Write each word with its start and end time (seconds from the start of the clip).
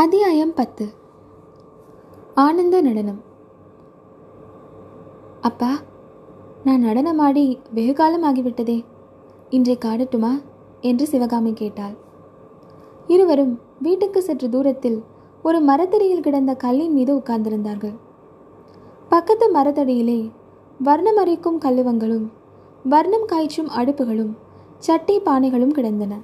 அத்தியாயம் 0.00 0.54
பத்து. 0.54 0.88
ஆனந்த 2.34 2.80
நடனம். 2.80 3.20
அப்பா 5.40 5.78
நான் 6.64 6.84
நடனமாடி 6.84 7.58
வெகு 7.74 7.92
காலம் 7.92 8.24
ஆகிவிட்டதே 8.24 8.84
இன்றை 9.50 9.78
காடட்டுமா? 9.80 10.42
என்று 10.80 11.06
சிவகாமி 11.06 11.52
கேட்டாள். 11.52 11.92
இருவரும் 13.06 13.60
வீட்டுக்கு 13.82 14.22
சற்று 14.22 14.48
தூரத்தில் 14.48 15.02
ஒரு 15.42 15.60
மரத்தடியில் 15.60 16.20
கிடந்த 16.20 16.54
கல்லின் 16.54 16.92
மீது 16.92 17.16
உட்கார்ந்திருந்தார்கள். 17.16 17.94
பக்கத்து 19.08 19.52
மரத்தடியிலே 19.52 20.30
வர்ணமறைக்கும் 20.84 21.58
கல்லுவங்களும் 21.58 22.28
வர்ணம் 22.84 23.26
காய்ச்சும் 23.26 23.68
அடுப்புகளும் 23.76 24.36
சட்டி 24.78 25.20
பானைகளும் 25.20 25.70
கிடந்தன. 25.70 26.18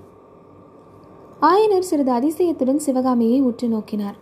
ஆயனர் 1.42 1.78
சிறிது 1.78 2.12
அதிசயத்துடன் 2.12 2.76
சிவகாமியை 2.76 3.40
உற்று 3.40 3.68
நோக்கினார். 3.68 4.14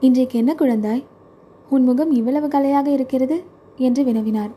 இன்றைக்கு 0.00 0.38
என்ன 0.38 0.54
குழந்தாய்? 0.54 1.04
உன் 1.68 1.84
முகம் 1.84 2.10
இவ்வளவு 2.10 2.48
கலையாக 2.48 2.86
இருக்கிறது? 2.86 3.44
என்று 3.76 4.04
வினவினார். 4.04 4.50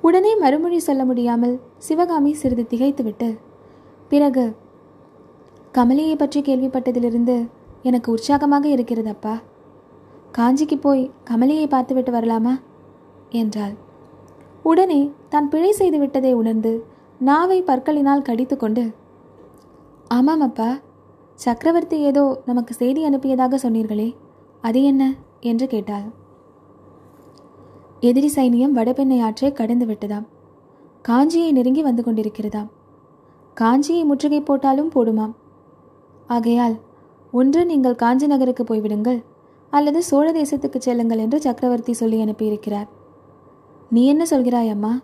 உடனே 0.00 0.36
மறுமொழி 0.36 0.78
சொல்ல 0.78 1.04
முடியாமல் 1.04 1.60
சிவகாமி 1.78 2.32
சிறிது 2.32 2.66
திகைத்துவிட்டு 2.66 3.38
பிறகு 4.08 4.56
கமலியை 5.74 6.16
பற்றி 6.16 6.40
கேள்விப்பட்டதிலிருந்து 6.40 7.48
எனக்கு 7.82 8.12
உற்சாகமாக 8.12 8.68
இருக்கிறது 8.68 9.08
அப்பா. 9.08 9.40
காஞ்சிக்கு 10.38 10.76
போய் 10.80 11.10
கமலியை 11.30 11.68
பார்த்துவிட்டு 11.68 12.12
வரலாமா? 12.12 12.60
என்றாள். 13.30 13.74
உடனே 14.62 15.12
தான் 15.28 15.48
பிழை 15.48 15.72
செய்து 15.72 15.98
விட்டதை 15.98 16.32
உணர்ந்து 16.32 16.84
நாவை 17.18 17.62
பற்களினால் 17.62 18.22
கடித்துக்கொண்டு 18.22 18.94
ஆமாம் 20.10 20.40
அப்பா 20.40 20.78
சக்கரவர்த்தி 21.34 22.00
ஏதோ 22.00 22.42
நமக்கு 22.46 22.74
செய்தி 22.74 23.08
அனுப்பியதாக 23.08 23.58
சொன்னீர்களே 23.62 24.14
அது 24.60 24.82
என்ன? 24.82 25.14
என்று 25.40 25.66
கேட்டாள். 25.66 26.02
எதிரி 28.00 28.32
சைனியம் 28.34 28.76
வடபெண்ணை 28.76 29.20
ஆற்றை 29.20 29.52
கடந்து 29.52 29.86
விட்டதாம். 29.86 30.26
காஞ்சியை 31.08 31.52
நெருங்கி 31.52 31.82
வந்து 31.82 32.02
கொண்டிருக்கிறதாம். 32.02 32.68
காஞ்சியை 33.60 34.04
முற்றுகை 34.04 34.40
போட்டாலும் 34.40 34.90
போடுமாம். 34.94 35.34
ஆகையால் 36.26 36.80
ஒன்று 37.32 37.66
நீங்கள் 37.66 37.94
காஞ்சி 37.94 38.26
நகருக்கு 38.26 38.64
போய்விடுங்கள் 38.64 39.24
அல்லது 39.70 40.02
சோழ 40.02 40.32
தேசத்துக்கு 40.32 40.78
செல்லுங்கள் 40.78 41.18
என்று 41.18 41.40
சக்கரவர்த்தி 41.40 41.92
சொல்லி 41.92 42.20
அனுப்பியிருக்கிறார். 42.20 42.88
நீ 43.90 44.06
என்ன 44.06 44.24
சொல்கிறாய் 44.30 44.70
அம்மா? 44.70 45.00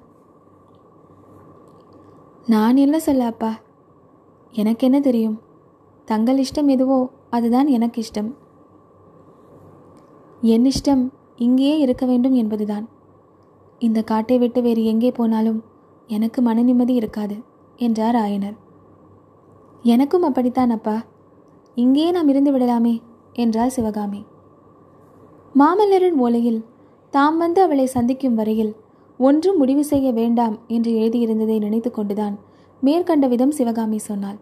நான் 2.47 2.77
என்ன 2.77 2.99
சொல்ல 2.99 3.25
அப்பா? 3.25 3.59
எனக்கு 4.53 4.87
என்ன 4.87 5.01
தெரியும்? 5.01 5.41
தங்கள் 6.05 6.37
இஷ்டம் 6.37 6.69
எதுவோ 6.69 7.11
அதுதான் 7.31 7.67
எனக்கு 7.67 8.03
இஷ்டம். 8.03 8.31
என் 10.43 10.65
இஷ்டம் 10.65 11.13
இங்கேயே 11.37 11.79
இருக்க 11.79 12.07
வேண்டும் 12.07 12.33
என்பதுதான். 12.33 12.89
இந்த 13.79 14.03
காட்டை 14.03 14.39
விட்டு 14.39 14.63
வேறு 14.63 14.85
எங்கே 14.85 15.11
போனாலும் 15.11 15.63
எனக்கு 16.07 16.43
மன 16.43 16.63
நிம்மதி 16.63 16.95
இருக்காது 16.95 17.37
என்றார் 17.77 18.15
ஆயனர். 18.15 18.57
எனக்கும் 19.83 20.23
அப்படித்தான் 20.23 20.71
அப்பா. 20.71 21.05
இங்கேயே 21.75 22.11
நாம் 22.11 22.29
இருந்து 22.29 22.53
விடலாமே 22.53 23.03
என்றாள் 23.33 23.69
சிவகாமி. 23.69 24.25
மாமல்லரின் 25.59 26.19
ஓலையில் 26.21 26.65
தாம் 27.11 27.37
வந்து 27.37 27.63
அவளை 27.63 27.87
சந்திக்கும் 27.87 28.35
வரையில் 28.35 28.77
ஒன்றும் 29.19 29.57
முடிவு 29.57 29.85
செய்ய 29.85 30.13
வேண்டாம் 30.13 30.59
என்று 30.67 30.91
எழுதியிருந்ததை 30.93 31.59
நினைத்து 31.59 31.91
கொண்டுதான் 31.91 32.39
மேற்கண்ட 32.83 33.27
விதம் 33.29 33.55
சிவகாமி 33.57 33.99
சொன்னாள். 34.09 34.39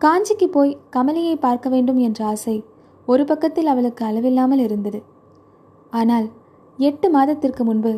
காஞ்சிக்கு 0.00 0.46
போய் 0.48 0.72
கமலியை 0.96 1.34
பார்க்க 1.36 1.66
வேண்டும் 1.68 2.00
என்ற 2.06 2.20
ஆசை 2.24 2.56
ஒரு 3.08 3.22
பக்கத்தில் 3.24 3.70
அவளுக்கு 3.72 4.02
அளவில்லாமல் 4.04 4.62
இருந்தது. 4.66 5.00
ஆனால் 5.92 6.26
எட்டு 6.78 7.08
மாதத்திற்கு 7.10 7.62
முன்பு 7.64 7.92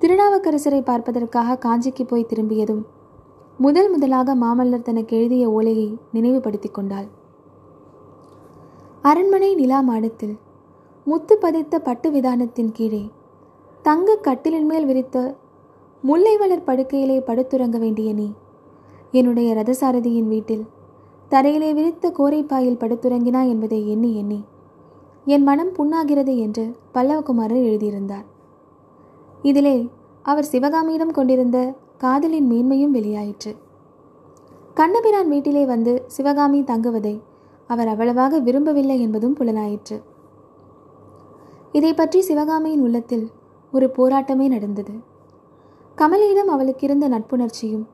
திருநாவுக்கரசரை 0.00 0.80
பார்ப்பதற்காக 0.82 1.58
காஞ்சிக்கு 1.66 2.04
போய் 2.04 2.30
திரும்பியதும் 2.30 2.84
முதல் 3.58 3.90
முதலாக 3.90 4.30
மாமல்லர் 4.34 4.86
தனக்கு 4.88 5.12
எழுதிய 5.18 5.44
ஓலையை 5.50 5.88
நினைவுபடுத்திக் 6.12 6.76
கொண்டாள். 6.78 7.06
அரண்மனை 9.02 9.50
நிலா 9.54 9.78
மாடத்தில் 9.80 10.36
முத்து 11.06 11.34
பதித்த 11.36 11.74
பட்டு 11.78 12.08
விதானத்தின் 12.10 12.72
கீழே 12.72 13.04
தங்க 13.84 14.18
கட்டிலின் 14.26 14.68
மேல் 14.70 14.86
விரித்த 14.86 15.16
முல்லை 16.02 16.34
வளர் 16.36 16.66
படுக்கையிலே 16.66 17.18
படுத்துறங்க 17.28 17.78
வேண்டிய 17.78 18.08
நீ 18.12 18.26
என்னுடைய 19.12 19.54
ரதசாரதியின் 19.54 20.28
வீட்டில். 20.28 20.66
தரையிலே 21.30 21.74
விரித்த 21.74 22.12
கோரைப்பாயில் 22.18 22.80
படுத்துறங்கினா 22.80 23.48
என்பதை 23.48 23.90
எண்ணி 23.90 24.16
எண்ணி. 24.16 24.44
என் 25.24 25.42
மனம் 25.42 25.72
புண்ணாகிறது 25.78 26.36
என்று 26.36 26.76
பல்லவகுமாரர் 26.94 27.64
எழுதியிருந்தார். 27.64 28.24
இதிலே 29.42 29.90
அவர் 30.22 30.44
சிவகாமியிடம் 30.44 31.10
கொண்டிருந்த 31.10 31.74
காதலின் 31.98 32.50
மேன்மையும் 32.50 32.94
வெளியாயிற்று. 32.94 33.56
கண்ணபிரான் 34.74 35.28
வீட்டிலே 35.28 35.66
வந்து 35.66 36.04
சிவகாமி 36.06 36.60
தங்குவதை 36.60 37.20
அவர் 37.66 37.88
அவ்வளவாக 37.88 38.38
விரும்பவில்லை 38.38 39.00
என்பதும் 39.00 39.36
புலனாயிற்று. 39.36 40.02
இதை 41.72 41.94
பற்றி 41.94 42.20
சிவகாமியின் 42.20 42.80
உள்ளத்தில் 42.80 43.30
ஒரு 43.72 43.90
போராட்டமே 43.96 44.48
நடந்தது. 44.48 44.92
கமலியிடம் 45.96 46.48
அவளுக்கு 46.48 46.86
இருந்த 46.86 47.08
நட்புணர்ச்சியும் 47.08 47.86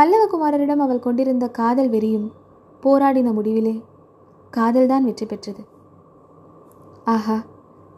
பல்லவகுமாரரிடம் 0.00 0.82
அவள் 0.84 1.02
கொண்டிருந்த 1.04 1.46
காதல் 1.48 1.88
வெறியும் 1.88 2.28
போராடின 2.82 3.28
முடிவிலே 3.32 3.72
காதல்தான் 4.52 5.06
வெற்றி 5.08 5.26
பெற்றது. 5.26 5.62
ஆஹா 7.04 7.36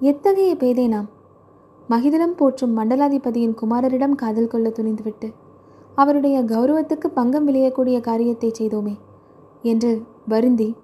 எத்தகைய 0.00 0.54
பேதை 0.54 0.88
நாம்? 0.88 1.08
மகிதலம் 1.88 2.34
போற்றும் 2.36 2.74
மண்டலாதிபதியின் 2.78 3.54
குமாரரிடம் 3.60 4.14
காதல் 4.14 4.50
கொள்ள 4.54 4.68
துணிந்துவிட்டு 4.68 5.28
அவருடைய 5.94 6.44
கௌரவத்துக்கு 6.44 7.10
பங்கம் 7.14 7.48
விளையக்கூடிய 7.48 8.00
காரியத்தை 8.00 8.52
செய்தோமே 8.58 8.94
என்று 9.62 9.92
வருந்தி 10.28 10.76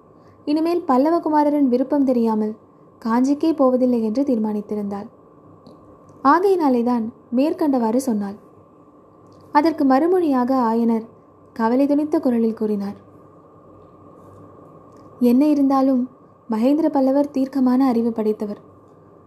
இனிமேல் 0.45 0.83
பல்லவகுமாரரின் 0.87 1.71
விருப்பம் 1.73 2.03
தெரியாமல் 2.03 2.57
காஞ்சிக்கே 3.05 3.51
போவதில்லை 3.53 4.03
என்று 4.03 4.23
தீர்மானித்திருந்தாள். 4.23 5.09
ஆகையினாலேதான் 6.23 7.07
மேற்கண்டவாறு 7.35 8.01
சொன்னாள். 8.09 8.37
அதற்கு 9.51 9.85
மறுமொழியாக 9.85 10.55
ஆயனர் 10.55 11.05
கவலை 11.53 11.85
துணித்த 11.87 12.19
குரலில் 12.19 12.53
கூறினார். 12.53 12.97
என்ன 15.19 15.47
இருந்தாலும் 15.47 16.09
மகேந்திர 16.49 16.89
பல்லவர் 16.89 17.31
தீர்க்கமான 17.31 17.87
அறிவு 17.87 18.11
படைத்தவர். 18.11 18.61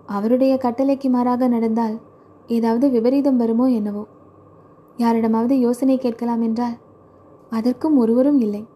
அவருடைய 0.06 0.56
கட்டளைக்கு 0.56 1.08
மாறாக 1.08 1.48
நடந்தால் 1.48 2.00
ஏதாவது 2.46 2.90
விபரீதம் 2.90 3.36
வருமோ 3.36 3.66
என்னவோ. 3.70 4.06
யாரிடமாவது 4.96 5.58
யோசனை 5.58 5.98
கேட்கலாம் 5.98 6.42
என்றால் 6.42 6.76
அதற்கும் 7.50 7.96
ஒருவரும் 7.96 8.40
இல்லை. 8.40 8.66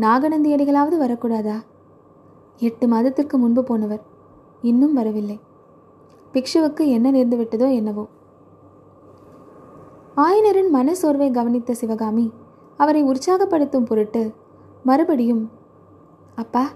நாகநந்தியடிகளாவது 0.00 0.96
வரக்கூடாதா? 0.98 1.56
எட்டு 2.58 2.88
மாதத்திற்கு 2.88 3.38
முன்பு 3.38 3.64
போனவர் 3.64 4.02
இன்னும் 4.62 4.92
வரவில்லை. 4.92 5.40
பிக்ஷுவுக்கு 6.34 6.86
என்ன 6.86 7.10
நேர்ந்துவிட்டதோ 7.10 7.74
என்னவோ. 7.74 8.08
ஆயனரின் 10.16 10.70
மன 10.70 10.94
சோர்வை 10.94 11.30
கவனித்த 11.30 11.74
சிவகாமி 11.74 12.32
அவரை 12.76 13.04
உற்சாகப்படுத்தும் 13.04 13.84
பொருட்டு 13.84 14.34
மறுபடியும் 14.82 15.50
அப்பா 16.34 16.68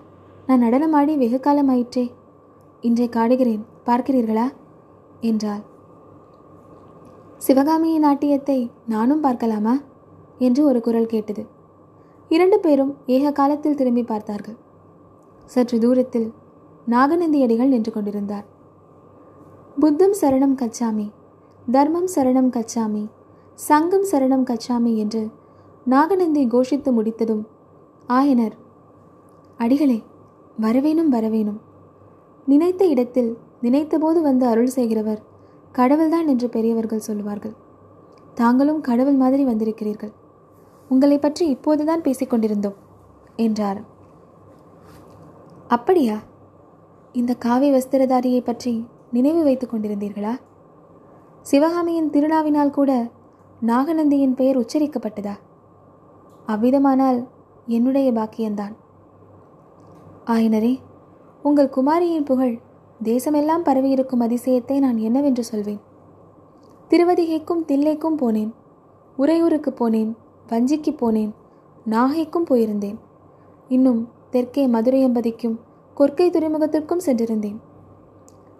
நான் 0.46 0.62
நடனமாடி 0.62 1.16
வெகு 1.16 1.40
காலமாயிற்றே. 1.42 2.10
இன்றை 2.80 3.08
காடுகிறேன். 3.08 3.64
பார்க்கிறீர்களா? 3.86 4.52
என்றாள். 5.20 5.60
சிவகாமியின் 7.38 8.00
நாட்டியத்தை 8.00 8.70
நானும் 8.86 9.20
பார்க்கலாமா? 9.20 9.78
என்று 10.38 10.64
ஒரு 10.64 10.80
குரல் 10.80 11.06
கேட்டது. 11.06 11.46
இரண்டு 12.28 12.60
பேரும் 12.60 12.96
ஏக 13.06 13.32
காலத்தில் 13.32 13.74
திரும்பி 13.74 14.02
பார்த்தார்கள். 14.02 14.56
சற்று 15.46 15.78
தூரத்தில் 15.78 16.32
நாகநந்தியடிகள் 16.88 17.68
நின்று 17.68 17.92
கொண்டிருந்தார். 17.92 18.44
புத்தம் 19.80 20.14
சரணம் 20.20 20.54
கச்சாமி 20.54 21.10
தர்மம் 21.70 22.08
சரணம் 22.14 22.50
கச்சாமி 22.50 23.08
சங்கம் 23.66 24.06
சரணம் 24.10 24.44
கச்சாமி 24.50 24.92
என்று 24.96 25.22
நாகநந்தி 25.84 26.42
கோஷித்து 26.46 26.90
முடித்ததும் 26.92 27.42
ஆயனர் 28.08 28.54
அடிகளே 29.56 29.98
வரவேணும் 30.60 31.10
வரவேணும் 31.14 31.58
நினைத்த 32.46 32.82
இடத்தில் 32.86 33.30
நினைத்தபோது 33.62 34.20
வந்து 34.22 34.44
அருள் 34.46 34.72
செய்கிறவர் 34.76 35.20
கடவுள்தான் 35.72 36.26
என்று 36.26 36.46
பெரியவர்கள் 36.48 37.06
சொல்லுவார்கள். 37.08 37.54
தாங்களும் 38.34 38.80
கடவுள் 38.80 39.14
மாதிரி 39.14 39.42
வந்திருக்கிறீர்கள். 39.44 40.12
உங்களை 40.88 41.18
பற்றி 41.18 41.44
இப்போதுதான் 41.46 42.00
பேசிக்கொண்டிருந்தோம் 42.00 42.78
என்றார். 43.36 43.80
அப்படியா? 45.68 46.16
இந்த 47.12 47.32
காவி 47.34 47.68
வஸ்திரதாரியை 47.72 48.42
பற்றி 48.44 48.72
நினைவு 49.12 49.42
வைத்துக் 49.42 49.72
கொண்டிருந்தீர்களா? 49.72 50.34
சிவகாமியின் 51.46 52.10
திருநாவினால் 52.10 52.76
கூட 52.78 52.92
நாகநந்தியின் 53.68 54.34
பெயர் 54.34 54.58
உச்சரிக்கப்பட்டதா? 54.58 55.32
அவ்விதமானால் 56.46 57.18
என்னுடைய 57.66 58.12
பாக்கியந்தான் 58.12 58.74
ஆயினரே 60.24 60.78
உங்கள் 61.42 61.68
குமாரியின் 61.68 62.24
புகழ் 62.24 62.54
தேசமெல்லாம் 63.02 63.64
பரவியிருக்கும் 63.64 64.24
அதிசயத்தை 64.26 64.78
நான் 64.78 64.96
என்னவென்று 64.96 65.44
சொல்வேன்? 65.44 65.80
திருவதிகைக்கும் 66.88 67.62
தில்லைக்கும் 67.66 68.18
போனேன் 68.22 68.50
உறையூருக்கு 69.16 69.70
போனேன் 69.70 70.10
வஞ்சிக்கு 70.48 70.94
போனேன் 71.02 71.32
நாகைக்கும் 71.86 72.48
போயிருந்தேன். 72.50 72.98
இன்னும் 73.68 74.00
தெற்கே 74.30 74.64
மதுரையம்பதிக்கும் 74.66 75.58
கொற்கை 75.96 76.28
துறைமுகத்திற்கும் 76.30 77.04
சென்றிருந்தேன். 77.06 77.60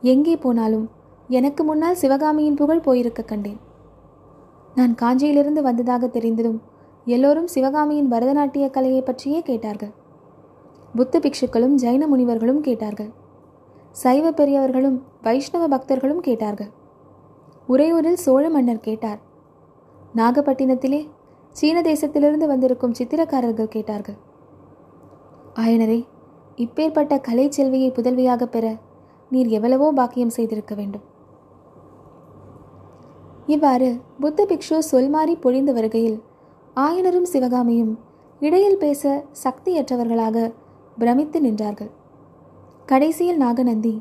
எங்கே 0.02 0.36
போனாலும் 0.36 0.86
எனக்கு 1.28 1.64
முன்னால் 1.64 1.94
சிவகாமியின் 1.94 2.54
புகழ் 2.54 2.80
போயிருக்க 2.80 3.22
கண்டேன். 3.22 3.60
நான் 4.80 4.92
காஞ்சியிலிருந்து 5.00 5.62
வந்ததாக 5.68 6.04
தெரிந்ததும் 6.16 6.60
எல்லோரும் 7.06 7.48
சிவகாமியின் 7.54 8.10
பரதநாட்டிய 8.12 8.66
கலையை 8.70 9.02
பற்றியே 9.02 9.40
கேட்டார்கள். 9.48 9.90
புத்த 10.94 11.20
பிக்ஷுக்களும் 11.24 11.74
ஜைன 11.82 12.06
முனிவர்களும் 12.06 12.62
கேட்டார்கள். 12.66 13.10
சைவ 14.02 14.26
பெரியவர்களும் 14.32 14.96
வைஷ்ணவ 15.22 15.64
பக்தர்களும் 15.68 16.22
கேட்டார்கள். 16.26 16.70
உறையூரில் 17.68 18.22
சோழ 18.24 18.44
மன்னர் 18.50 18.86
கேட்டார். 18.88 19.20
நாகப்பட்டினத்திலே 20.16 21.00
சீன 21.56 21.78
தேசத்திலிருந்து 21.80 22.46
வந்திருக்கும் 22.46 22.96
சித்திரக்காரர்கள் 22.98 23.74
கேட்டார்கள். 23.76 24.18
ஆயனரே 25.54 26.00
இப்பேற்பட்ட 26.56 27.20
கலை 27.20 27.46
செல்வியை 27.50 27.90
புதல்வியாக 27.90 28.42
பெற 28.46 28.66
நீர் 29.30 29.50
எவ்வளவோ 29.58 29.88
பாக்கியம் 29.92 30.36
செய்திருக்க 30.36 30.74
வேண்டும். 30.74 31.04
இவ்வாறு 33.50 33.88
புத்த 34.20 34.46
பிக்ஷு 34.48 34.78
சொல்மாறி 34.90 35.34
பொழிந்து 35.40 35.72
வருகையில் 35.72 36.18
ஆயனரும் 36.76 37.28
சிவகாமியும் 37.32 37.92
இடையில் 38.40 38.78
பேச 38.78 39.24
சக்தியற்றவர்களாக 39.44 40.52
பிரமித்து 40.98 41.38
நின்றார்கள். 41.40 41.90
கடைசியில் 42.86 43.36
நாகநந்தி 43.36 43.94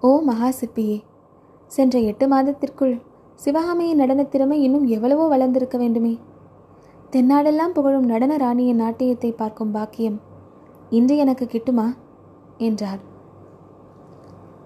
ஓ 0.00 0.10
மகா 0.20 0.48
சிற்பியே 0.60 0.96
சென்ற 1.66 1.98
எட்டு 1.98 2.28
மாதத்திற்குள் 2.28 2.96
சிவகாமியின் 3.34 4.00
நடனத் 4.00 4.30
திறமை 4.30 4.58
இன்னும் 4.62 4.86
எவ்வளவோ 4.86 5.24
வளர்ந்திருக்க 5.26 5.78
வேண்டுமே. 5.78 6.14
தென்னாடெல்லாம் 7.12 7.74
புகழும் 7.74 8.04
நடன 8.04 8.36
ராணியின் 8.36 8.76
நாட்டியத்தை 8.76 9.32
பார்க்கும் 9.32 9.70
பாக்கியம் 9.70 10.18
இன்று 10.90 11.16
எனக்கு 11.16 11.44
கிட்டுமா? 11.46 11.86
என்றார். 12.58 13.02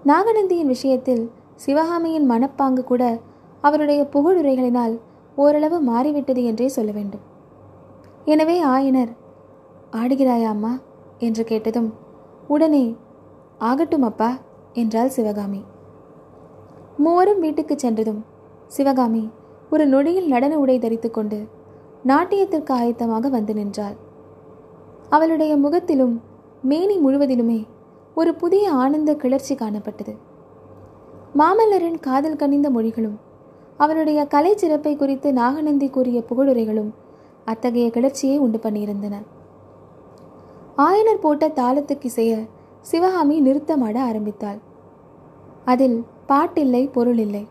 நாகநந்தியின் 0.05 0.73
விஷயத்தில் 0.75 1.23
சிவகாமியின் 1.59 2.27
மனப்பாங்கு 2.31 2.83
கூட 2.83 3.03
அவருடைய 3.61 4.01
புகழுரைகளினால் 4.13 4.93
ஓரளவு 5.35 5.77
மாறிவிட்டது 5.81 6.41
என்றே 6.43 6.67
சொல்ல 6.67 6.91
வேண்டும். 6.91 7.23
எனவே 8.25 8.55
ஆயனர் 8.75 9.11
ஆடுகிறாயா 9.93 10.49
அம்மா? 10.55 10.73
என்று 11.17 11.43
கேட்டதும் 11.43 11.89
உடனே 12.47 12.85
ஆகட்டும் 13.57 14.05
அப்பா 14.09 14.29
என்றாள் 14.73 15.13
சிவகாமி. 15.17 15.61
மூவரும் 16.97 17.39
வீட்டுக்கு 17.39 17.75
சென்றதும் 17.77 18.21
சிவகாமி 18.67 19.23
ஒரு 19.69 19.83
நொடியில் 19.87 20.27
நடன 20.27 20.53
உடை 20.57 20.77
தரித்து 20.79 21.09
கொண்டு 21.11 21.39
நாட்டியத்திற்கு 22.07 22.73
ஆயத்தமாக 22.79 23.29
வந்து 23.29 23.53
நின்றாள். 23.53 23.97
அவளுடைய 25.09 25.53
முகத்திலும் 25.57 26.15
மேனி 26.61 26.95
முழுவதிலுமே 26.97 27.59
ஒரு 28.15 28.31
புதிய 28.35 28.65
ஆனந்த 28.83 29.11
கிளர்ச்சி 29.15 29.53
காணப்பட்டது. 29.55 30.13
மாமல்லரின் 31.37 31.99
காதல் 31.99 32.35
கனிந்த 32.35 32.69
மொழிகளும் 32.69 33.17
அவருடைய 33.77 34.25
கலை 34.25 34.55
சிறப்பை 34.55 34.95
குறித்து 34.95 35.33
நாகநந்தி 35.33 35.89
கூறிய 35.89 36.23
புகழுரைகளும் 36.29 36.89
அத்தகைய 37.45 37.89
கிளர்ச்சியை 37.89 38.37
உண்டு 38.37 38.57
பண்ணியிருந்தன. 38.57 39.21
ஆயனர் 40.77 41.21
போட்ட 41.21 41.47
தாளத்துக்கு 41.47 42.03
இசைய 42.03 42.47
சிவகாமி 42.81 43.41
நிறுத்தமாட 43.41 43.97
ஆரம்பித்தாள். 43.97 44.57
அதில் 45.65 46.03
பாட்டில்லை 46.25 46.87
பொருள் 46.87 47.17
இல்லை 47.17 47.47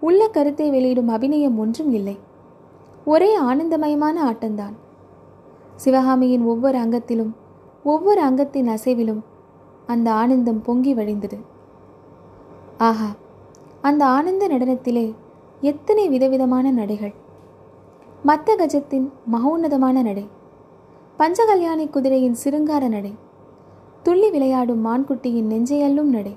உள்ள 0.00 0.28
கருத்தை 0.28 0.70
வெளியிடும் 0.70 1.08
அபிநயம் 1.08 1.58
ஒன்றும் 1.58 1.92
இல்லை. 1.92 2.18
ஒரே 3.04 3.40
ஆனந்தமயமான 3.40 4.24
ஆட்டம்தான். 4.30 4.72
சிவகாமியின் 5.76 6.42
ஒவ்வொரு 6.42 6.78
அங்கத்திலும் 6.78 7.32
ஒவ்வொரு 7.84 8.20
அங்கத்தின் 8.20 8.68
அசைவிலும் 8.68 9.20
அந்த 9.86 10.12
ஆனந்தம் 10.12 10.62
பொங்கி 10.62 10.94
வழிந்தது. 10.94 11.38
ஆஹா 12.86 13.08
அந்த 13.88 14.02
ஆனந்த 14.06 14.44
நடனத்திலே 14.48 15.14
எத்தனை 15.60 16.04
விதவிதமான 16.08 16.66
நடைகள். 16.72 17.12
மத்த 18.26 18.54
கஜத்தின் 18.60 19.06
மகோன்னதமான 19.32 20.02
நடை 20.02 20.24
பஞ்சகல்யாணி 21.18 21.84
குதிரையின் 21.90 22.38
சிருங்கார 22.42 22.88
நடை 22.88 23.12
துள்ளி 24.02 24.30
விளையாடும் 24.30 24.82
மான்குட்டியின் 24.86 25.50
நெஞ்சையல்லும் 25.52 26.10
நடை 26.16 26.34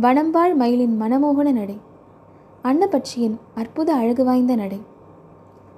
வனம்பாள் 0.00 0.54
மயிலின் 0.54 0.96
மனமோகன 1.02 1.52
நடை 1.52 1.78
அன்னபட்சியின் 2.64 3.36
அற்புத 3.54 3.88
அழகு 3.94 4.24
வாய்ந்த 4.24 4.54
நடை. 4.54 4.80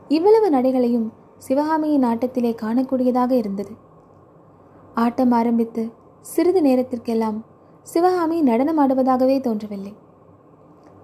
இவ்வளவு 0.08 0.50
நடைகளையும் 0.50 1.08
சிவகாமியின் 1.38 2.02
ஆட்டத்திலே 2.02 2.55
காணக்கூடியதாக 2.62 3.31
இருந்தது. 3.31 3.75
ஆட்டம் 4.94 5.32
ஆரம்பித்து 5.32 5.82
சிறிது 6.20 6.61
நேரத்திற்கெல்லாம் 6.62 7.38
சிவகாமி 7.82 8.43
நடனமாடுவதாகவே 8.43 9.41
தோன்றவில்லை. 9.41 9.94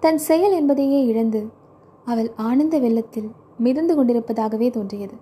தன் 0.01 0.19
செயல் 0.19 0.53
என்பதையே 0.53 1.05
இழந்து 1.05 1.49
அவள் 2.05 2.33
ஆனந்த 2.37 2.79
வெள்ளத்தில் 2.79 3.31
மிதந்து 3.59 3.95
கொண்டிருப்பதாகவே 3.95 4.71
தோன்றியது. 4.71 5.15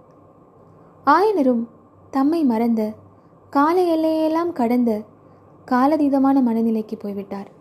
ஆயனரும் 1.06 1.67
தம்மை 2.11 2.45
மறந்த 2.45 2.93
கால 3.51 3.83
எல்லையெல்லாம் 3.83 4.53
கடந்த 4.53 5.03
காலதீதமான 5.65 6.43
மனநிலைக்கு 6.43 6.99
போய்விட்டார். 6.99 7.54